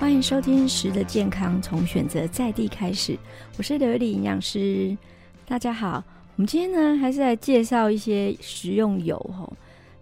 [0.00, 3.18] 欢迎收听《食的健康》，从选择在地开始。
[3.58, 4.96] 我是刘丽营养师，
[5.44, 6.02] 大家好。
[6.36, 9.46] 我们今天呢，还是来介绍一些食用油哈。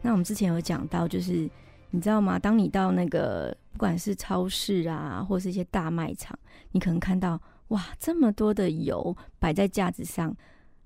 [0.01, 1.51] 那我们之前有讲到，就是
[1.91, 2.39] 你知道吗？
[2.39, 6.39] 当你到那个不管是超市啊，或是一些大卖场，
[6.71, 7.39] 你可能看到
[7.69, 10.33] 哇，这么多的油摆在架子上。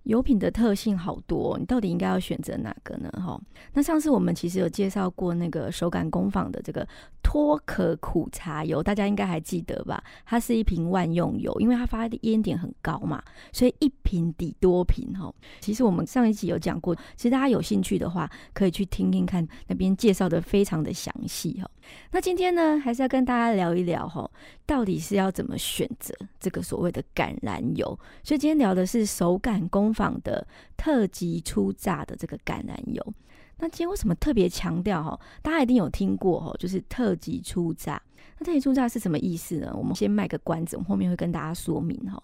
[0.05, 3.11] 油品的特性好多，你到底应该要选择哪个呢？
[3.13, 3.41] 哈，
[3.73, 6.87] 那上次我们其实有介绍过那个手感工坊的这个
[7.23, 10.03] 脱壳苦茶油，大家应该还记得吧？
[10.25, 15.33] 它是一瓶万用油，因为它发的烟点很高嘛，所以一瓶抵多瓶哈。
[15.61, 21.71] 其实我们上一集有讲过，其实大家有兴趣的话，可以去听听看，那边介绍的非常的详细哈。
[22.11, 24.29] 那今天呢，还是要跟大家聊一聊哈，
[24.67, 27.87] 到底是要怎么选择这个所谓的橄榄油？
[28.23, 30.47] 所以今天聊的是手感工坊的
[30.77, 33.15] 特级初榨的这个橄榄油。
[33.59, 35.19] 那今天为什么特别强调哈？
[35.43, 38.01] 大家一定有听过哈，就是特级初榨。
[38.39, 39.73] 那特级初榨是什么意思呢？
[39.77, 42.21] 我们先卖个关子，我们后面会跟大家说明哈。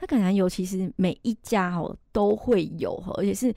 [0.00, 3.52] 那橄榄油其实每一家哈都会有哈，而且是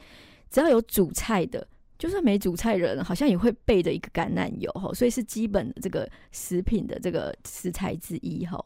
[0.50, 1.68] 只要有煮菜的。
[2.00, 8.60] 就算没煮菜人，好像也会备着一个橄榄油哈，所以是基本的这个食品的这个食材之一哈。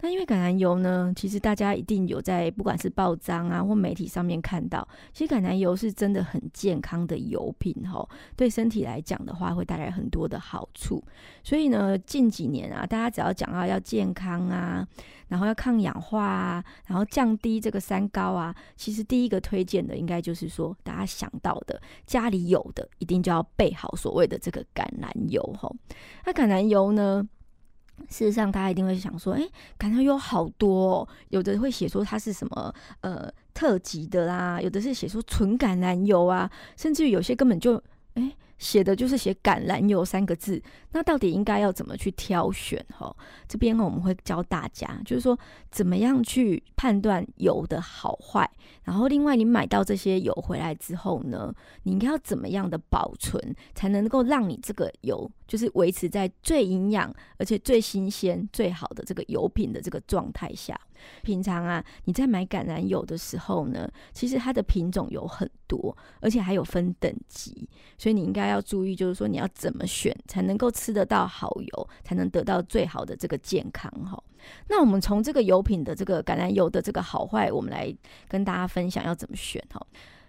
[0.00, 11.02] 那因为橄榄油呢，其实大家一定有在不管是报章啊或媒体上面看到，其实橄榄油是真的很健康的油品哈，对身体来讲的话会带来很多的好处。
[11.42, 14.86] 所以呢，近几年啊，大家只要讲到要健康啊，
[15.28, 25.72] 然后要抗氧化啊，然后降低这个三高啊，其实第一个推荐的应该就是说，大家想到的家里有的一定就要备好所谓的这个橄榄油哈。
[26.26, 27.26] 那橄榄油呢？
[28.08, 29.42] 事实上，大家一定会想说：“哎，
[29.78, 37.82] 橄榄油好多，有的会写说它是什么呃特级的啦，有的是写说纯橄榄油啊，甚至于有些根本就
[38.16, 42.82] 哎。”写的就是写橄榄油三个字，那到底应该要怎么去挑选？
[42.90, 43.14] 哈，
[43.46, 45.38] 这边我们会教大家，就是说
[45.70, 48.50] 怎么样去判断油的好坏。
[48.82, 60.80] 然后另外，你买到这些油回来之后呢，你应该要怎么样的保存，才能够让你这个油就是维持在最营养而且最新鲜、最好的这个油品的这个状态下？
[61.22, 67.68] 平常啊，你在买橄榄油的时候呢，其实它的品种有很多，而且还有分等级，
[67.98, 74.22] 所以你应该要注意，就是说你要怎么选才能够吃得到好油，才能得到最好的这个健康哈。
[74.68, 77.92] 那我们从这个油品的这个橄榄油的这个好坏，我们来
[78.28, 79.84] 跟大家分享要怎么选哈。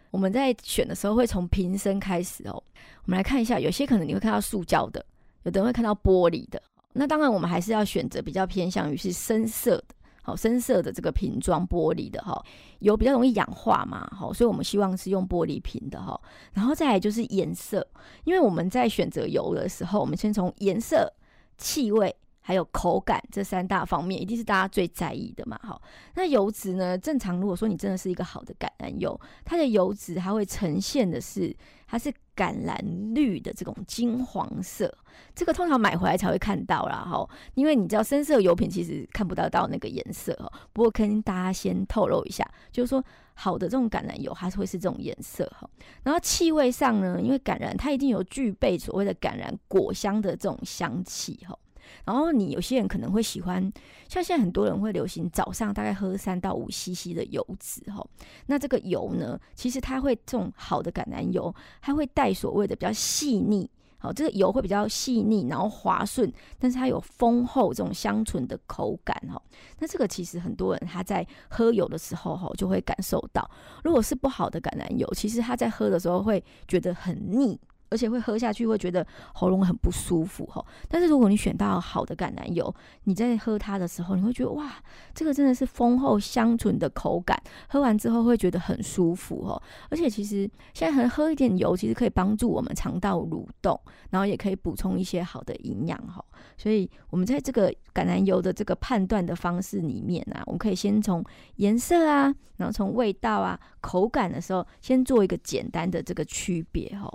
[0.09, 5.05] 我们在选的时候会从瓶身开始哦，我们来看一下，有些可能你会看到塑胶的，
[5.43, 6.59] 有的人会看到玻璃的，
[6.93, 9.95] 那当然我们还是要选择比较偏向于是深色的。
[10.27, 12.37] 好深色的这个瓶装玻璃的哈，
[12.79, 16.19] 油比较容易氧化嘛，好，所以我们希望是用玻璃瓶的哈。
[16.51, 17.87] 然后再来就是颜色，
[18.25, 21.09] 因为我们在选择油的时候，我们先从颜色、
[21.57, 25.81] 气味还有口感这三大方面，一定是大家最在意的嘛，好。
[26.15, 31.55] 那油脂呢，正常如果说你真的是一个好的橄榄油，它的油脂它会呈现的是
[31.87, 32.13] 它是。
[32.37, 32.77] 橄榄
[33.15, 34.95] 绿的这种金黄色，
[35.33, 40.51] 这个通常买回来才会看到啦，哈，因为你知道深色油品其实看不到到那个颜色哈。
[40.71, 43.03] 不过跟大家先透露一下，就是说
[43.33, 45.67] 好的这种橄榄油它是会是这种颜色哈。
[46.03, 51.57] 然后气味上呢，因为橄榄它一定有具备所谓的橄榄果香的这种香气哈。
[52.05, 53.61] 然后你有些人可能会喜欢，
[54.07, 58.05] 像现在很多人会流行早上大概喝三到五 CC 的油脂哈。
[58.45, 69.41] 那这个油呢，其实它会这种好的橄榄油，它会带所谓的比较细腻，好，这个油会比较细腻，然后滑顺，但是它有丰厚这种香醇的口感哈。
[69.79, 73.49] 那这个其实很多人他在喝油的时候哈，就会感受到，
[73.83, 77.59] 如果是不好的橄榄油，其实他在喝的时候会觉得很腻。
[77.89, 84.71] 而且会喝下去会觉得喉咙很不舒服哈，但是如果你选到好的橄榄油，你在喝它的时候，你会觉得哇，
[85.13, 89.61] 这个真的是丰厚香醇的口感，喝完之后会觉得很舒服哈。
[89.89, 96.23] 而且其实现在很喝一点油，其实可以帮助我们肠道蠕动，然后也可以补充一些好的营养哈。
[96.57, 101.23] 所以我们在这个橄榄油的这个判断的方式里面啊，我们可以先从
[101.55, 107.11] 颜色啊，然后从味道啊、口感的时候，先做一个简单的这个区别哈。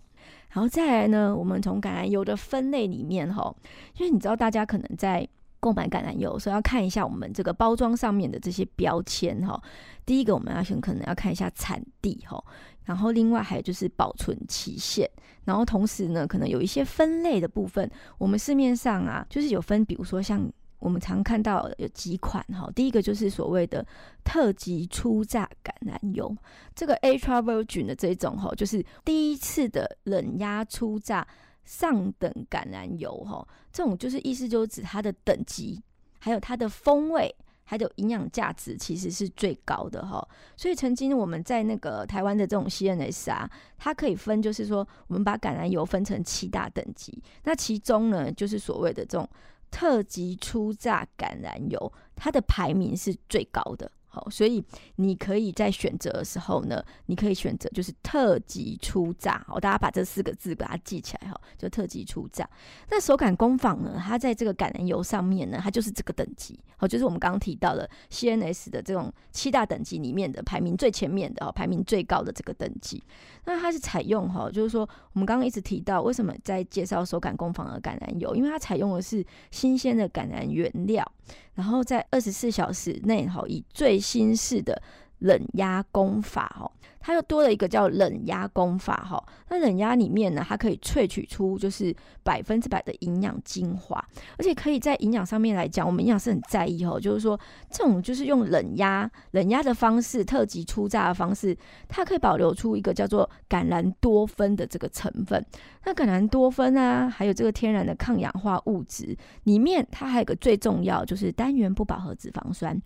[0.53, 3.55] 然后再来呢，我们从橄榄油的分类里面哈，
[3.97, 5.27] 因为你知道大家可能在
[5.59, 9.61] 购买橄榄油，所以要看一下我们这个包装上面的这些标签哈。
[10.05, 12.43] 第一个我们要先可能要看一下产地哈，
[12.85, 15.09] 然后另外还有就是保存期限，
[15.45, 20.51] 然后同时呢，可能有一些分类的部分，我们市面上啊，就是有分，比如说像。
[20.83, 23.87] 我们常看到有几款哈，第一个就是所谓的
[24.25, 26.37] 特级初榨橄榄油，
[26.75, 31.27] 这个 Extra Virgin 的这种哈，就是第一次的冷压初榨
[31.65, 35.81] 上等橄榄油哈，这种就是意思就是指它的等级
[36.19, 37.35] 还有它的风味。
[37.65, 43.49] 还有营养价值其实是最高的哈，所以曾经我们在那个台湾的这种 CNS 啊，
[43.79, 49.27] 它可以分，就是说我们把橄榄油分成七大等级，那其中呢，就是所谓的这种
[49.73, 53.91] 特级初榨橄榄油，它的排名是最高的。
[54.15, 54.63] 好，所以
[54.97, 59.43] 你可以在选择的时候呢，你可以选择就是特级初榨。
[59.49, 62.47] 好，大家把这四个字把它记起来哈，就特级初榨。
[62.91, 66.61] 那手感工坊呢，它在这个橄榄油上面呢，它就是这个等级。
[66.77, 73.03] 好，就是我们刚刚提到的 CNS 的这种七大等级里面的排名最前面的哦，排名最高的这个等级。
[73.47, 78.37] 那它是采用哈，就是说我们刚刚一直提到，为什么在介绍手感工坊的橄榄油？
[78.37, 81.11] 因为它采用的是新鲜的橄榄原料。
[81.55, 84.83] 然后在二十四小时内，哈，以最新式的
[85.21, 86.69] 冷压工法，哈，
[86.99, 89.25] 它又多了一个叫冷压工法，哈。
[89.49, 91.95] 那冷压里面呢，它可以萃取出就是
[92.25, 94.05] 百分之百的营养精华，
[94.37, 97.39] 而且可以在营养上面来讲，我们营养师很在意，哈，就是说
[97.71, 101.57] 这种就是用冷压、冷压的方式，特级初榨的方式，
[101.89, 105.45] 它可以保留出一个叫做橄榄多酚的这个成分。
[105.85, 112.77] 那橄榄多酚啊，还有这个天然的抗氧化物质里面，它还有个最重要，就是单元不饱和脂肪酸。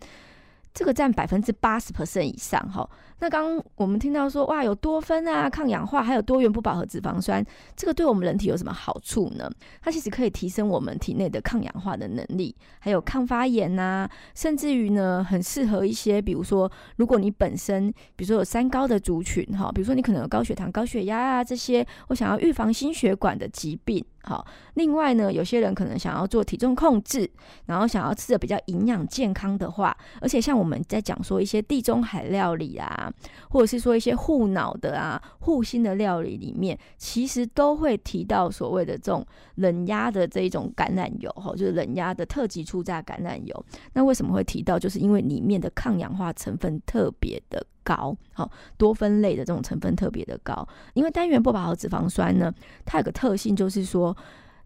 [0.77, 2.87] 这个占百分之八十 percent 以上哈。
[3.19, 7.43] 那刚我们听到说哇，有多酚啊，抗氧化，还有多元不饱和脂肪酸，
[7.75, 9.49] 这个对我们人体有什么好处呢？
[9.81, 24.05] 它其实可以提升我们体内的抗氧化的能力，还有抗发炎呐，甚至于呢，很适合一些，比如说，如果你本身，比如说有三高的族群哈，比如说你可能有高血糖、高血压啊这些，我想要预防心血管的疾病。
[24.27, 27.31] 好，另外呢，有些人可能想要做体重控制，
[27.65, 33.09] 然后想要吃的比较营养健康的话，而且像我们在讲说一些地中海料理啊，
[33.49, 39.25] 或者是说一些护脑的啊、护心的料理里面，其实都会提到所谓的这种
[39.55, 43.65] 冷压的这一种橄榄油，哈，就是冷压的特级初榨橄榄油。
[43.93, 44.77] 那为什么会提到？
[44.77, 47.65] 就是因为里面的抗氧化成分特别的。
[47.87, 52.53] 高好多酚类的这种成分特别的高，因为单元不饱和脂肪酸呢，
[52.83, 54.15] 它有个特性就是说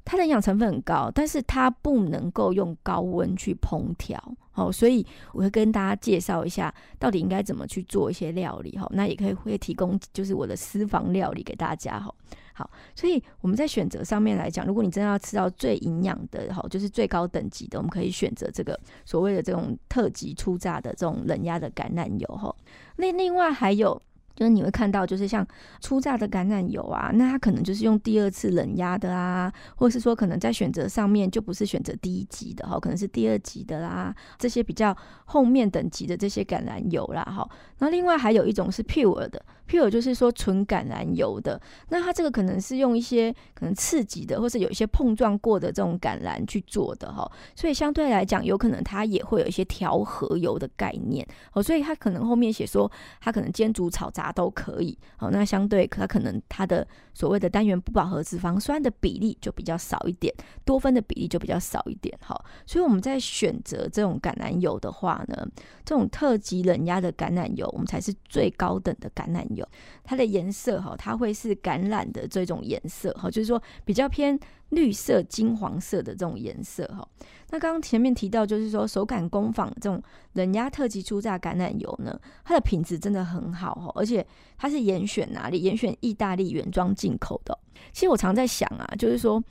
[0.04, 4.20] 它的营养成分很高，但是它不能够用高温去烹调，
[4.52, 12.12] 好，所以我会跟大家介绍一下到底应该怎么去做一些料理哈，那也可以会提供就是我的私房料理给大家哈。
[12.54, 22.56] 好，所以我们在选择上面来讲，如果你真的要吃到最营养的，哈，就是最高等级的，我们可以选择这个所谓的这种特级初榨的这种冷压的橄榄油，哈。
[22.98, 24.02] 那另外还有。
[24.36, 25.46] 就是你会看到，就是像
[25.80, 34.96] 初榨的橄榄油啊，那它可能就是用第二次冷压的啊，或者是说可能在选择上面就不是选择第一级的哈，可能是第二级的啦，这些比较
[35.26, 37.48] 后面等级的这些橄榄油啦哈。
[37.80, 52.90] 那另外还有一种是 pure 的，pure 就是说纯橄榄油的，那它这个可能是用一些可能刺激的，或是有一些碰撞过的这种橄榄去做的哈，所以相对来讲，有可能它也会有一些调和油的概念哦，所以它可能后面写说
[53.20, 54.31] 它可能煎煮炒炸。
[54.32, 60.34] 都可以，好，那相对它可能它的所谓的单元不饱和脂肪酸的比例就比较少一点，
[60.66, 65.48] 多酚的比例就比较少一点，好，所以我们在选择这种橄榄油的话呢，
[65.84, 69.68] 这种特级冷压的橄榄油，我们才是最高等的橄榄油，
[70.04, 74.40] 它的颜色哈，它会是橄榄的这种颜色，哈，就是说比较偏。
[74.72, 77.08] 绿色、金黄色的这种颜色哈，
[77.50, 80.02] 那刚刚前面提到，就是说手感工坊这种
[80.34, 84.26] 冷压特级初榨橄榄油呢，它的品质真的很好哈，而且
[84.58, 85.60] 它是严选哪里？
[85.60, 87.58] 严选意大利原装进口的。
[87.92, 89.44] 其实我常在想啊，就是说，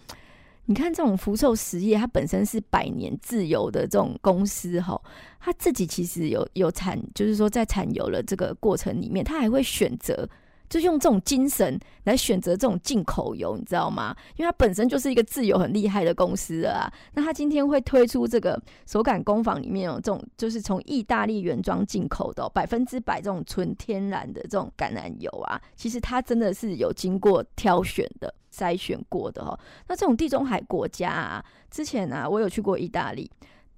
[0.65, 4.99] 你看这种福寿实业，它本身是百年自由的这种公司哈，
[5.39, 10.27] 它自己其实有有产，就是说在产油的这个过程里面，它还会选择。
[10.71, 14.17] 就用这种精神来选择这种进口油，你知道吗？
[14.37, 16.91] 因为它本身就是一个自由很厉害的公司啊。
[17.12, 29.59] 那它今天会推出这个手感工坊里面有这种，就是从意大利原装进口的百分之百这种纯天然的这种橄榄油啊，其实它真的是有经过挑选的、筛选过的哈。
[29.89, 33.29] 那这种地中海国家啊，之前啊，我有去过意大利。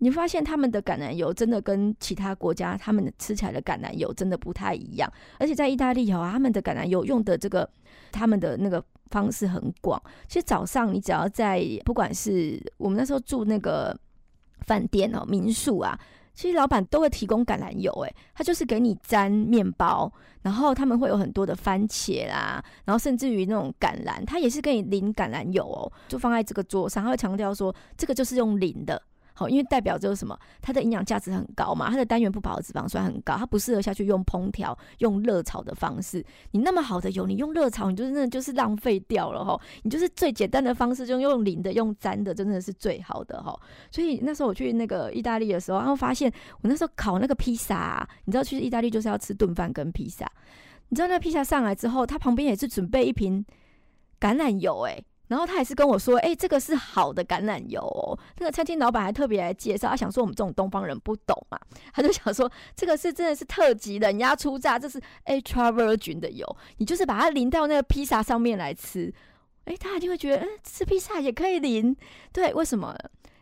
[0.03, 7.71] 你发现他们的橄榄油真的跟其他国家他们吃起来的橄榄油真的不太一样，而且在意大利哦，他们的橄榄油用的这个
[8.11, 10.03] 他们的那个方式很广。
[10.27, 13.97] 其实早上你只要在不管是我们那时候住那个
[14.67, 15.97] 饭店哦民宿啊，
[16.35, 29.01] 其实老板都会提供橄榄油，诶，他就是给你沾面包，然后他们会有很多的番茄啦，然后甚至于那种橄榄，他也是给你淋橄榄油哦，就放在这个桌上，他会强调说这个就是用淋的。
[29.35, 36.25] 好，因为代表就是什么，它的营养价值很高嘛，它的单元不饱和脂肪酸很高，它不适合下去用烹调、用热炒的方式。
[36.51, 39.59] 你那么好的油，你用热炒，你就真的就是浪费掉了哈。
[39.83, 43.59] 你就是最简单的方式，就用淋的、用沾的，真的是最好的哈。
[43.91, 50.31] 所以那时候我去那个意大利的时候，然后发现我那时候烤那个披萨，你知道去意大利就是要吃顿饭跟披萨。
[50.89, 53.43] 你知道那披萨上来之后，它旁边也是准备一瓶
[54.21, 58.13] 橄榄油，哎，然后他还是跟我说，哎，这个是好的橄榄油哦。
[58.39, 61.59] 那个餐厅老板还特别来介绍，他想说我们这种东方人不懂嘛，
[61.95, 66.47] 他就想说这个是真的是特级的，人家出榨，这是 extra virgin 的油，
[66.77, 69.11] 你就是把它淋到那个披萨上面来吃，
[69.65, 71.97] 哎，他一定会觉得，嗯，吃披萨也可以淋，
[72.31, 72.95] 对，为什么？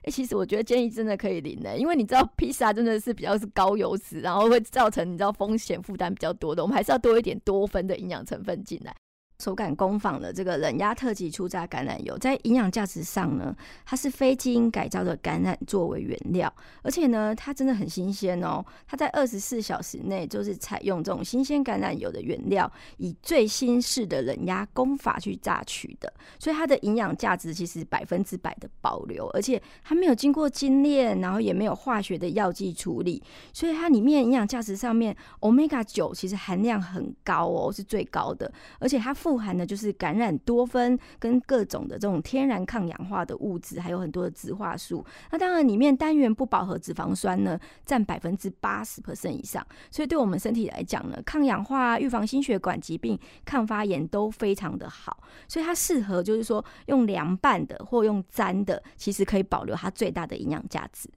[0.02, 8.94] 哎，其实我觉得建议真的可以淋的，因为你知道披萨真的是比较是高油脂，然后会造成你知道风险负担比较多的，我们还是要多一点多酚的营养成分进来。
[9.40, 13.56] 手感工坊的这个冷压特级初榨橄榄油，在营养价值上呢，
[13.86, 18.64] 它是非基因改造的橄榄作为原料，而且呢，它真的很新鲜哦。
[18.86, 45.06] 它在二十四小时内就是采用这种新鲜橄榄油的原料，以最新式的冷压工法去榨取的，所以它的营养价值其实百分之百的保留，而且它没有经过精炼，然后也没有化学的药剂处理，所以它里面营养价值上面，omega 九其实含量很高哦，是最高的，而且它富富含的就是感染多酚跟各种的这种天然抗氧化的物质，还有很多的植化素。
[45.30, 47.56] 那当然里面单元不饱和脂肪酸呢，
[47.86, 55.22] 占百分之八十 percent 以上，所以对我们身体来讲呢，抗氧化、预防心血管疾病、抗发炎都非常的好。
[55.46, 61.08] 所以它适合就是说用凉拌的或用沾的，其实可以保留它最大的营养价值。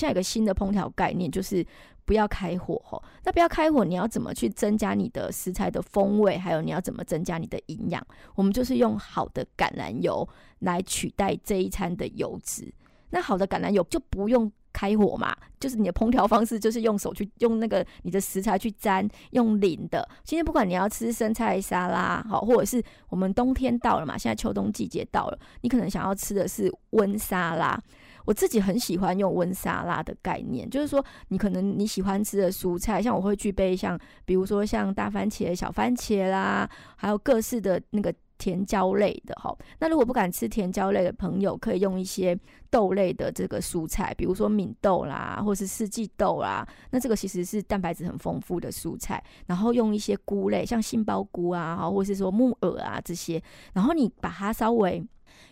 [0.00, 1.64] 现在有个新的烹调概念，就是
[2.06, 3.02] 不要开火吼。
[3.22, 6.38] 那不要开火，你要怎么去增加你的食材的风味？
[6.38, 8.02] 还有你要怎么增加你的营养？
[8.34, 10.26] 我们就是用好的橄榄油
[10.60, 12.72] 来取代这一餐的油脂。
[13.10, 20.08] 那好的橄榄油就不用开火嘛，就是你的烹调方式就是用手去用那个你的食材去沾，用淋的。
[20.24, 27.78] 今天不管你要吃生菜沙拉，好，或者是我们冬天到了嘛，现在秋冬季节到了，你可能想要吃的是温沙拉。
[28.24, 39.56] 我自己很喜欢用温沙拉的概念，就是说你可能你喜欢吃的蔬菜，像我会具备像比如说像大番茄、小番茄啦，还有各式的那个甜椒类的哈。
[39.78, 42.38] 那如果不敢吃甜椒类的朋友，可以用一些
[42.70, 46.66] 豆类的这个蔬菜，比如说敏豆啦，或是四季豆啦。
[46.90, 49.22] 那这个其实是蛋白质很丰富的蔬菜。
[49.46, 55.04] 然后用一些菇类，像杏鲍菇啊，或者是说木耳啊这些，然后你把它稍微。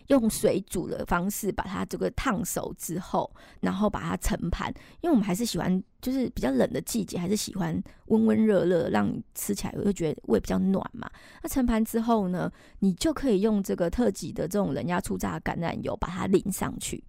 [0.07, 3.29] 用水煮的方式把它这个烫熟之后，
[3.61, 11.09] 然后把它盛盘，因为我们还是喜欢，就是比较冷的季节，还是喜欢温温热热，让你吃起来会觉得胃比较暖嘛。
[11.43, 17.03] 那盛盘之后呢，你就可以用这个特级的这种人家初榨橄榄油把它淋上去。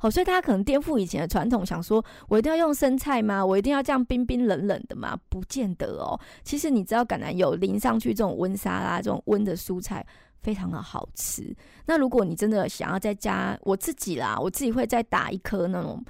[0.00, 3.44] 好，所以大家可能颠覆以前的传统，想说我一定要用生菜吗？
[3.44, 5.18] 我一定要这样冰冰冷冷的吗？
[5.28, 6.16] 不见得哦。
[6.44, 10.06] 其实你知道橄榄油淋上去这种温沙拉，这种温的蔬菜。
[10.42, 11.54] 非常的好吃。
[11.86, 16.04] 那如果你真的想要再加，我自己啦，我自己会再打一颗那种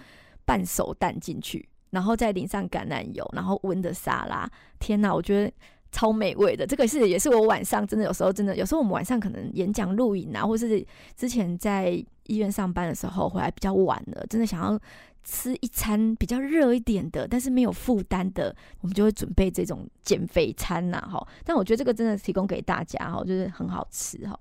[0.45, 4.49] 半熟蛋进去，然后再淋上橄榄油，然后温的沙拉。
[4.79, 5.53] 天哪，我觉得
[5.91, 6.67] 超美味的。
[6.67, 14.81] 这个是也是我晚上真的有时候真的有时候我们晚上可能演讲录影啊，或是之前在医院上班的时候回来比较晚了，真的想要。
[15.25, 21.27] 吃一餐比较热一点的，但是没有负担的，我们就会准备这种减肥餐呐，哈。
[21.45, 24.39] 但我觉得这个真的提供给大家哈，就是很好吃哈。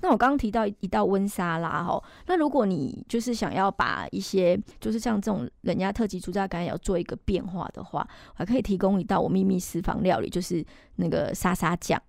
[0.00, 10.64] 那我刚刚提到一道温沙拉哈，那如果你就是想要把一些就是像这种人家特级出榨橄榄油做一个变化的话，还可以提供一道我秘密私房料理，就是
[10.96, 12.00] 那个沙沙酱。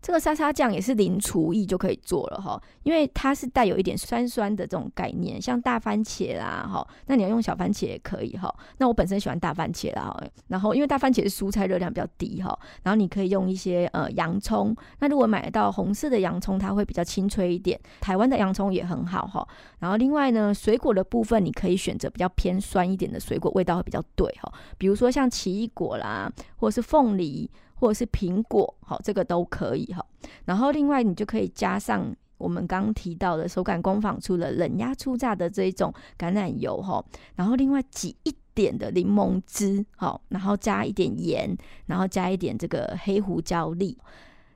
[0.00, 8.54] 这个沙沙酱也是零厨艺就可以做了哈，因为它是带有一点酸酸的这种概念，像大番茄啦哈，那你要用小番茄也可以哈。
[8.78, 17.78] 那我本身喜欢大番茄啦，然后因为大番茄是蔬菜热量比较低哈，然后你可以用一些呃洋葱，那如果买到红色的洋葱，它会比较清脆一点。
[18.00, 19.46] 台湾的洋葱也很好哈。
[19.80, 24.52] 然后另外呢，水果的部分你可以选择比较偏酸一点的水果，味道会比较对哈。
[24.78, 27.50] 比如说像奇异果啦，或者是凤梨。
[27.78, 30.04] 或者是苹果，好，这个都可以哈。
[30.44, 37.04] 然后另外你就可以加上我们刚提到的手感工坊出了冷压初榨的这一种橄榄油哈。
[37.34, 41.56] 然后另外挤一点的柠檬汁，好，然后加一点盐，
[41.86, 43.96] 然后加一点这个黑胡椒粒。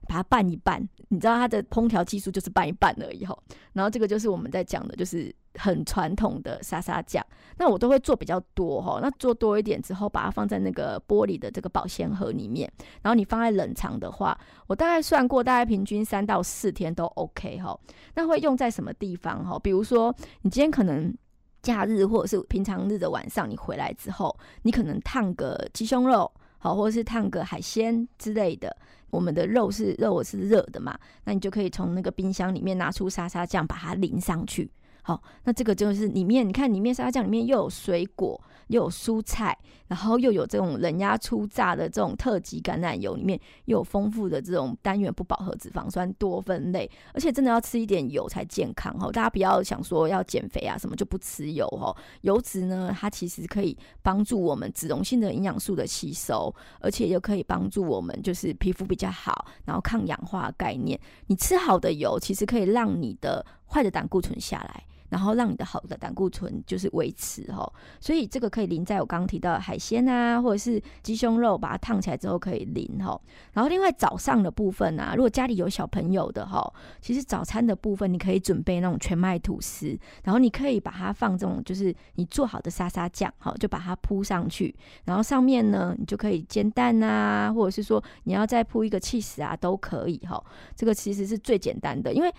[0.09, 3.39] 把它拌一拌，你知道它的烹调技术就是拌一拌而已哈。
[3.73, 7.25] 然后这个就是我们在讲的，就是很传统的沙沙酱。
[7.59, 8.99] 那我都会做比较多哈。
[9.01, 12.71] 那做多一点之后，把它放在那个玻璃的这个保鲜盒里面。
[13.03, 17.79] 然后你放在冷藏的话，我大概算过，大概平均三到四天都 OK 哈。
[18.15, 19.59] 那会用在什么地方哈？
[19.59, 21.15] 比如说你今天可能
[21.63, 28.75] 假日或者是平常日的晚上，你回来之后，你可能烫个鸡胸肉，好，或者是烫个海鲜之类的。
[29.11, 34.71] 我们的肉是肉是热的嘛，那你就可以从那个冰箱里面拿出沙沙酱，把它淋上去。
[35.05, 49.11] 好，那这个就是里面，你看里面沙拉酱里面又有水果，又有蔬菜，然后又有这种冷压初榨的这种特级橄榄油，里面又有丰富的这种单元不饱和脂肪酸多酚类，而且真的要吃一点油才健康哈。
[49.11, 60.97] 大家不要想说要减肥啊什么就不吃油哈，油脂呢它其实可以帮助我们脂溶性的营养素的吸收，而且又可以帮助我们就是皮肤比较好，然后抗氧化概念。
[61.27, 64.85] 你吃好的油，其实可以让你的坏的胆固醇下来。
[65.13, 73.21] 然后让你的好的胆固醇就是维持哈，所以这个可以淋在我刚刚提到的海鲜啊，或者是鸡胸肉，把它烫起来之后可以淋哈。
[73.53, 90.43] 然后另外早上的部分啊，如果家里有小朋友的哈，其实早餐的部分你可以准备那种全麦吐司，然后你可以把它放这种就是你做好的沙沙酱哈，就把它铺上去，然后上面呢你就可以煎蛋啊，或者是说你要再铺一个 cheese 啊都可以哈。
[90.75, 92.33] 这个其实是最简单的，因为。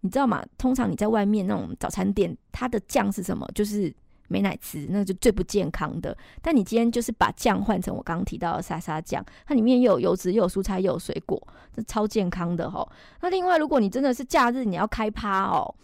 [0.00, 0.44] 你知道吗？
[0.56, 3.46] 通常你在外面那种早餐店，它的酱是什么？
[3.54, 3.94] 就是
[4.28, 6.16] 美奶滋，那就最不健康的。
[6.40, 11.40] 但你今天就是把酱换成我刚刚提到的沙沙酱，它里面又有油脂，又有蔬菜，又有水果，
[11.74, 12.86] 这超健康的哈。
[13.20, 15.74] 那另外，如果你真的是假日你要开趴哦，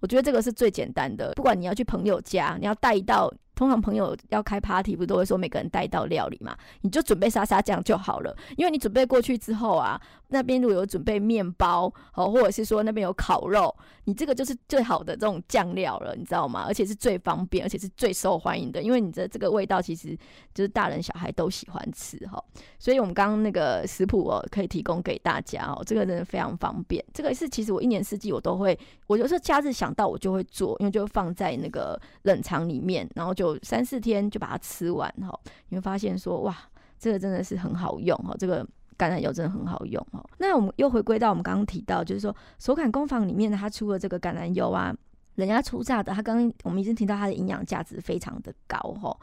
[0.00, 1.32] 我觉得这个是最简单的。
[1.34, 3.32] 不管你要去朋友家，你要带一道。
[3.54, 6.56] 通常朋友要开 party，不都会说每个人带一道料理嘛？
[6.80, 16.64] 你就准备沙沙酱就好了，因为你准备过去之后啊，那边如果有准备面包哦，或者是说那边有烤肉，你这个就是最好的这种酱料了，你知道吗？
[16.66, 20.18] 而且是最方便，而且是最受欢迎的，因为你的这个味道其实
[20.52, 22.42] 就是大人小孩都喜欢吃哈。
[22.80, 27.02] 所以我们刚刚那个食谱哦，可以提供给大家哦，这个真的非常方便。
[27.14, 33.43] 这个是其实我一年四季我都会，我有时候假日想到我就会做，因为就放在那个冷藏里面，然后就。
[33.44, 36.56] 有三四天就把它吃完哈，你会发现说哇，
[36.98, 38.64] 这个真的是很好用哈，这个
[38.96, 40.24] 橄榄油真的很好用哈。
[40.38, 44.94] 那我们又回归到我们刚刚提到，就是说手感工坊里面呢，它出了这个橄榄油啊，
[45.34, 49.16] 人家出榨的，它刚刚我们已经提到它的营养价值非常的高哈。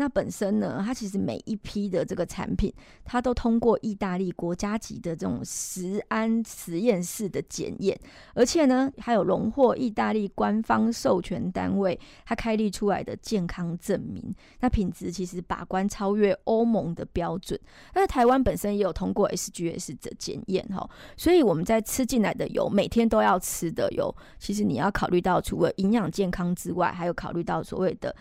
[0.00, 2.72] 那本身呢，它其实每一批的这个产品，
[3.04, 7.98] 它都通过意大利国家级的这种食安实验室的检验，
[8.32, 14.32] 而且呢，还有荣获意大利官方授权单位它开立出来的健康证明。
[14.60, 17.58] 那品质其实把关超越欧盟的标准。
[17.92, 28.14] 那台湾本身也有通过 SGS 的检验哈，所以我们在吃进来的油，每天都要吃的油，其实你要考虑到除了营养健康之外，还有考虑到所谓的。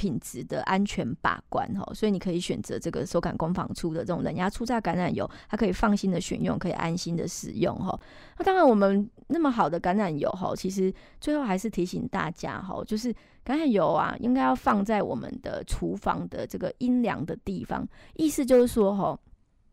[0.00, 8.00] 品质的安全把关哈，所以你可以选择这个手感工坊出的这种冷压初榨橄榄油，它可以放心的选用，可以安心的使用哈。
[8.38, 13.12] 那当然，我们那么好的橄榄油哈，其实最后还是提醒大家哈，就是
[13.44, 19.18] 橄榄油啊，应该要放在我们的厨房的这个阴凉的地方，意思就是说哈。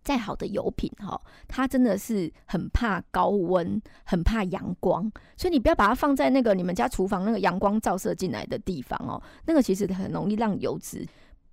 [0.07, 11.05] 再好的油品哈，它真的是很怕高温，很怕阳光，所以你不要把它放在那个你们家厨房那个阳光照射进来的地方哦，那个其实很容易让油脂。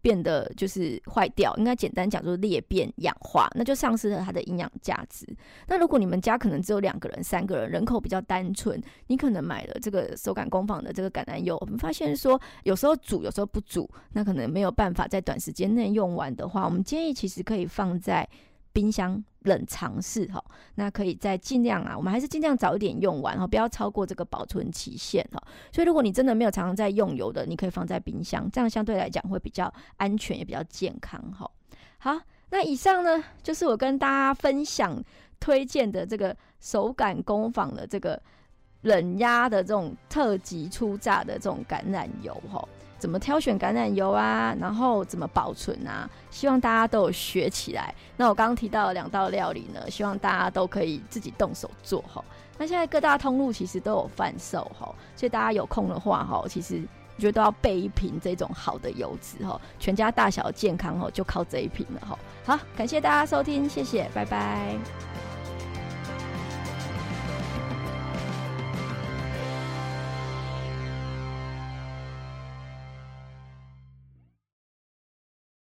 [0.04, 5.26] 变得就是坏掉，应该简单讲就是裂变氧化，那就丧失了它的营养价值。
[5.66, 18.28] 那如果你们家可能只有两个人、三个人，人口比较单纯，你可能买了这个手感工坊的这个橄榄油，我们发现说有时候煮，有时候不煮，那可能没有办法在短时间内用完的话，我们建议其实可以放在。
[18.74, 25.40] 冰箱冷藏室哈，那可以再尽量啊，我们还是尽量早一点用完哈，不要超过这个保存期限哈。
[25.72, 31.48] 所以如果你真的没有常常在用油的，你可以放在冰箱，这样相对来讲会比较安全也比较健康哈。
[31.98, 35.00] 好，那以上呢就是我跟大家分享
[35.38, 38.20] 推荐的这个手感工坊的这个
[38.82, 42.66] 冷压的这种特级初榨的这种橄榄油哈。
[42.98, 44.54] 怎么挑选橄榄油啊？
[44.58, 46.08] 然后怎么保存啊？
[46.30, 47.94] 希望大家都有学起来。
[48.16, 52.24] 那我刚刚提到的两道料理呢，希望大家都可以自己动手做哈。
[52.56, 56.82] 那现在各大通路其实都有贩售哈，所以大家有空的话哈，其实
[57.16, 62.18] 我觉得都要备一瓶这种好的油脂哈，全家大小健康哈，就靠这一瓶了哈。
[62.44, 65.23] 好，感谢大家收听，谢谢，拜拜。